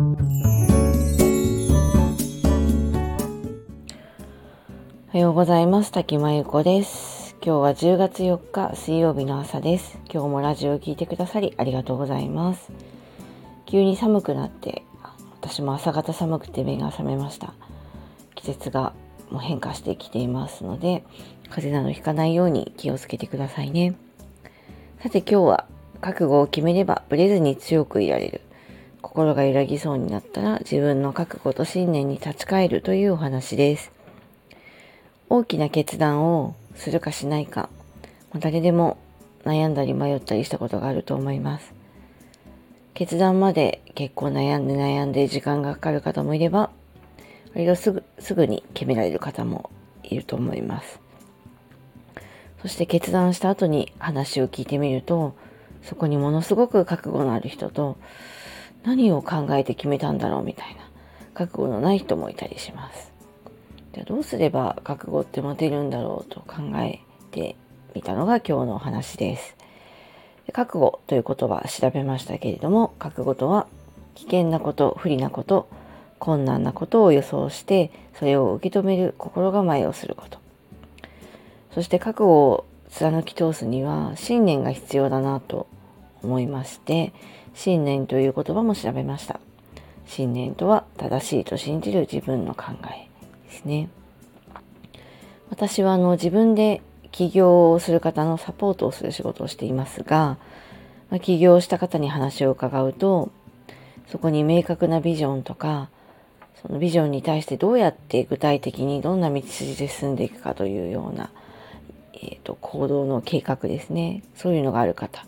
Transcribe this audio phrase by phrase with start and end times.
[0.00, 0.02] お
[5.12, 5.92] はようございます。
[5.92, 7.36] 滝真由子です。
[7.44, 9.98] 今日は10月4日水曜日の朝です。
[10.10, 12.72] 今日もラジオを聞いてくださりありがとうございます。
[13.66, 14.84] 急に寒くなって
[15.38, 17.52] 私も朝方寒くて目が覚めました。
[18.36, 18.94] 季節が
[19.30, 21.04] もう変化してきていますので
[21.50, 23.96] 風邪などひかないように気をつけてくださいね。
[25.02, 25.66] さて今日は
[26.00, 28.40] 覚悟を決めればブレずに強くいられる。
[29.02, 33.92] 心が揺らぎそうになったら自分の覚悟と信念に立ち返るというお話です
[35.28, 37.68] 大きな決断をするかしないか
[38.38, 38.98] 誰でも
[39.44, 41.80] 悩んだり迷ったりしたことがあると思います
[43.00, 46.68] 決断まで結構悩んで悩んで時間がかかる方もいれば、
[47.54, 49.70] 割とすぐ、すぐに決められる方も
[50.02, 51.00] いると思います。
[52.60, 55.34] そして決断した後に話を聞いてみると、
[55.82, 57.96] そこにものすごく覚悟のある人と、
[58.82, 60.80] 何を考えて決めたんだろうみたいな、
[61.34, 63.12] 覚悟のない人もいたりします。
[63.92, 67.56] じゃあどうすれば覚悟って持てるんだろうと考えて
[67.94, 69.56] みたのが今日のお話です。
[70.52, 73.66] 覚悟という言葉調べましたけれども、覚悟とは
[74.14, 75.68] 危険なこと、不利なこと、
[76.18, 80.38] 困難なことを予想して、それを受け止める心構えをすること。
[81.74, 85.68] そして覚悟を貫き通すには信念が必要だなと
[86.22, 87.12] 思いまして、
[87.54, 89.40] 信念という言葉も調べました。
[90.06, 93.08] 信念とは正しいと信じる自分の考え
[93.48, 93.88] ですね。
[95.50, 96.82] 私はあの自分で
[97.12, 100.38] 起業をする方のサポートをする仕事をしていますが、
[101.10, 103.30] まあ、起業した方に話を伺うと、
[104.08, 105.90] そこに明確なビジョンとか、
[106.62, 111.30] そのビジョンに対してどうやって具体的にどんな道筋で進んでいくかというような、
[112.14, 114.22] えーと、行動の計画ですね。
[114.36, 115.24] そういうのがある方。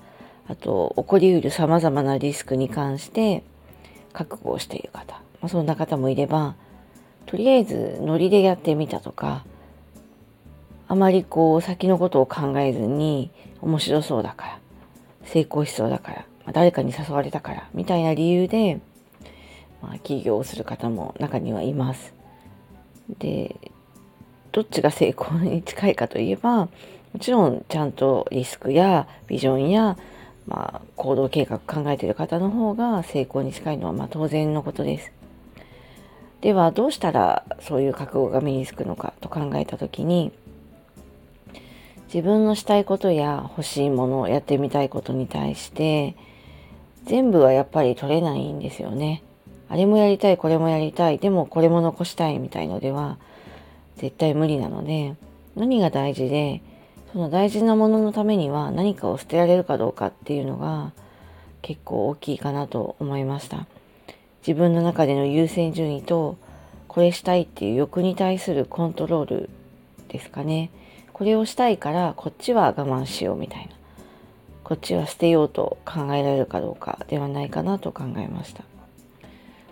[0.52, 3.42] あと、起こりうる様々なリスクに関して
[4.12, 5.14] 覚悟をしている方。
[5.40, 6.56] まあ、そんな方もいれば、
[7.24, 9.46] とりあえずノリでやってみたとか、
[10.88, 13.30] あまりこう先のことを考えずに
[13.62, 14.58] 面白そうだから、
[15.24, 18.78] 成功しそうだから、まあ、誰かに誘われたから、みたいな理由で、
[19.80, 22.12] まあ、起業をする方も中にはいます。
[23.18, 23.56] で、
[24.52, 26.70] どっちが成功に近いかといえば、も
[27.18, 29.96] ちろんちゃんとリスクやビジョンや、
[30.46, 35.12] まあ、行動計画考えている方の方が成功に近いのはま当然のことです。
[36.40, 40.32] ではどうしたらそういう覚悟が身につくのかと考えた時に
[42.12, 46.16] 自分のしたいことや欲しいものをやってみたいことに対して
[47.06, 49.22] 全部はやっぱり取れないんですよね。
[49.68, 53.16] あれもやりたい、これもやりたい、でもこれも残したいみたいのでは
[53.96, 55.14] 絶対無理なので
[55.56, 56.60] 何が大事で
[57.12, 60.92] その大事なもののためには何かを捨てられるかどうかっていうのが
[61.60, 63.66] 結構大きいかなと思いました。
[64.46, 66.36] 自分の中での優先順位と
[66.88, 69.50] これしたいっていう欲に対するコントロール
[70.08, 70.70] ですかね。
[71.12, 73.72] これをしたいからこっちは我慢しようみたいな
[74.64, 78.64] こっちは捨てようと考えられるかどうかではないかなと考えました、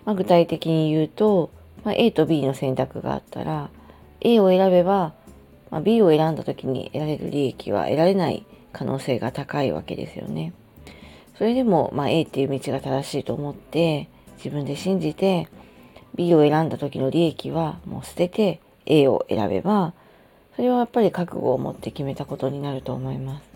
[0.05, 1.49] まあ、具体的に言うと、
[1.83, 3.69] まあ、A と B の選択があったら
[4.21, 5.13] A を選べば、
[5.71, 10.53] まあ、B を選んだ時に得られる利益は得られない可能性が高いわけですよね
[11.37, 15.47] それでも、まあ、A っていう道が正しいと思って自分で信じて
[16.13, 19.93] B を選んだ時の利益はもう捨てて A を選べば
[20.55, 23.49] それはやっぱり覚悟を持って決めたことになると思います。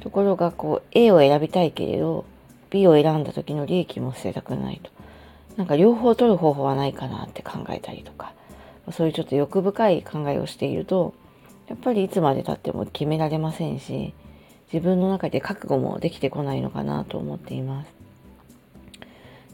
[0.00, 2.24] ところがこう A を選びたいけれど
[2.70, 4.90] B を選んだ時の利益も捨てたくないと。
[5.56, 8.32] なんか両方取る方法はないかなって考えたりとか、
[8.90, 11.14] そういうちょっと欲深い考えをしていると、
[11.68, 14.14] やっぱりいつまでたっても決められませんし、
[14.72, 17.92] 自分の中で覚悟もできてこないのかなと思っています。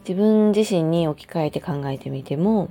[0.08, 2.70] 自分自身に置き換えて考えてみても、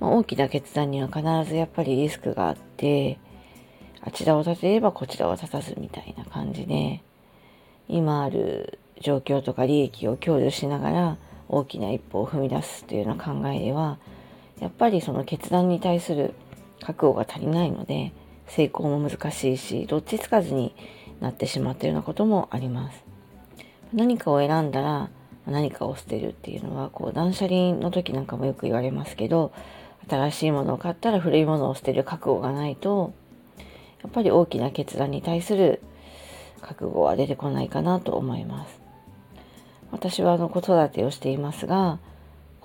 [0.00, 3.18] まあ、大きな決断には必ずやっぱりリスクがあって、
[4.02, 7.02] あちらを立てればこちらを立たずみたいな感じで、
[7.88, 11.16] 今ある状況とか利益を享受しながら
[11.48, 13.98] 大きな一歩を踏み出すというような考えでは、
[14.60, 16.34] やっぱりその決断に対する
[16.80, 18.12] 覚悟が足りないので、
[18.46, 20.74] 成功も難しいし、どっちつかずに
[21.20, 23.04] なってしまっているようなこともあります。
[23.92, 25.10] 何かを選んだら
[25.46, 29.52] 何かを捨てるっていうのは、こう断捨離の時なんかもよく言われますけど、
[30.08, 33.12] 新しいものを買ったら古いものを捨てる覚悟がないと
[34.02, 35.82] やっぱり大きな決断に対する
[36.62, 38.80] 覚悟は出てこないかなと思います
[39.90, 41.98] 私はあの子育てをしていますが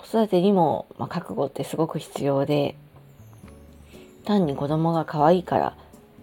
[0.04, 2.76] 子育てにも、まあ、覚悟ってすごく必要で
[4.26, 5.78] 単に子供が可愛いから、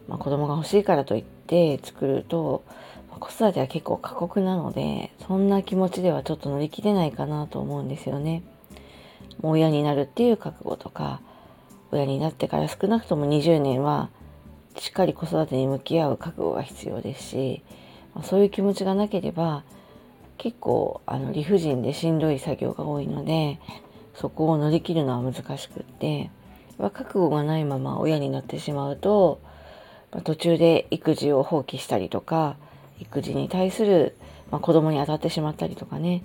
[0.07, 2.63] まあ、子供が欲しいからといって作ると
[3.09, 8.43] 子育ては結構過酷なのでそんな気持ちではちょっと乗り切れないかなと思うんですよね。
[9.43, 11.21] もう親になるっていう覚悟とか
[11.91, 14.11] 親になってから少なくとも20年は
[14.77, 17.63] しっかり子育てに向き合う覚悟が必要ですし
[18.15, 19.65] まそういう気持ちがなければ
[20.41, 23.61] 結構あの理不尽でしんどい作業が多いので
[24.15, 26.31] そこを乗り切るのは難しくって
[26.79, 29.39] 覚悟がないまま親になってしまうと
[30.25, 32.57] 途中で育児を放棄したりとか
[33.01, 34.17] 育児に対する、
[34.51, 36.25] まあ、子供に当たってしまったりとかね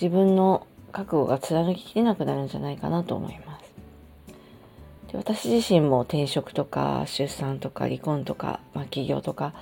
[0.00, 3.66] 自分の覚悟が貫ききれなくなるんじゃないかなと思います。
[5.12, 9.52] で私自身も転職とか出産とか離婚とか、まあ、起業とか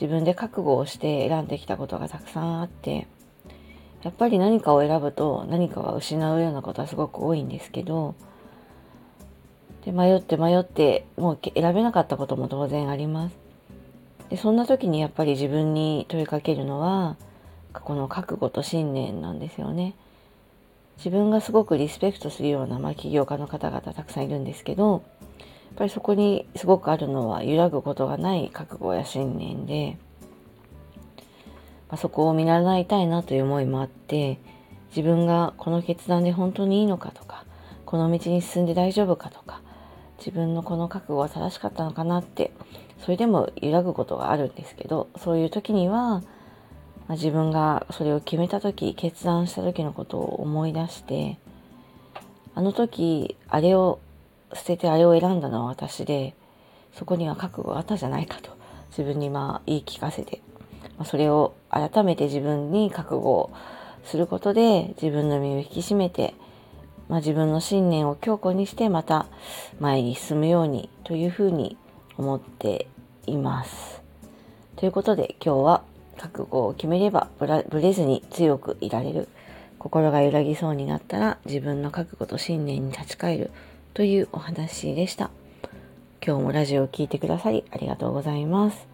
[0.00, 3.08] 自分で覚悟をして選んできたことがたくさんあって
[4.02, 8.14] やっぱり何かを選ぶと何かは失うようなことはすごく多いんですけど
[9.84, 13.36] で迷って迷ってもう選べなかったことも当然あります。
[14.28, 17.16] でそんな時にやっぱり自分に問いかけるのは
[17.72, 19.94] この覚悟と信念なんですよね。
[20.98, 25.02] 自分がすごくリスペクトするような、まあ、起業家の方々たくさんいるんですけど
[25.72, 29.96] っぱりそこにすごくあるのは揺らぐことがない覚悟や信念で、
[31.88, 34.38] まあ、そこを見習いたいなという思いもあって
[34.90, 37.44] 自分がこの決断で本当にいいのかとか
[37.84, 39.62] この道に進んで大丈夫かとか
[40.18, 42.52] 自分のこの覚悟は正しかったのかなって
[43.04, 46.22] それでも揺らぐことがあるんですけどそういう時には
[47.08, 51.38] まあ、自分がそれを決めた時決断した時のことを思い出して
[52.54, 53.98] あの時あれを
[54.54, 56.34] 捨ててあれを選んだのは私で
[56.92, 58.50] そこには覚悟があったじゃないかと
[58.90, 60.40] 自分にまあ言い聞かせて、
[60.96, 63.50] まあ、それを改めて自分に覚悟を
[64.04, 66.34] することで自分の身を引き締めて、
[67.08, 69.26] まあ、自分の信念を強固にしてまた
[69.80, 71.76] 前に進むようにというふうに
[72.16, 72.88] 思って
[73.26, 74.02] います。
[74.76, 75.82] ということで今日は
[76.16, 79.28] 覚悟を決めればぶれずに強くいられる
[79.78, 83.50] 心が揺らぎそうになったら自分の覚悟と信念に立ち返る
[83.98, 85.28] というお話でした
[86.24, 88.86] 今日もラジオを聴いてくださりありがとうございます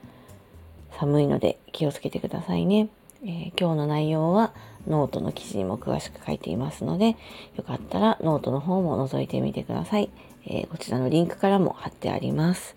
[0.98, 2.88] 寒いので気をつけてくださいね、
[3.22, 4.54] えー、今日の内容は
[4.86, 7.18] ノートの記事にも詳しく書いていますので
[7.54, 10.08] よかったらノートの方も覗いてみてください、
[10.46, 12.74] えー、こちらのリンクからも貼ってあります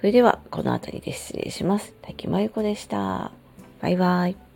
[0.00, 1.94] それではこの辺りで失礼します。
[2.02, 3.30] 滝真由子でした。
[3.80, 4.51] バイバイ。